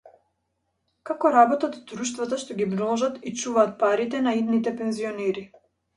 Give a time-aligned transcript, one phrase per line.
[1.09, 5.45] Како работат друштвата што ги множат и чуваат парите на идните пензионери